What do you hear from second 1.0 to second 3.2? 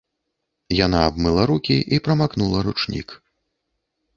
абмыла рукі і прамакнула ручнік.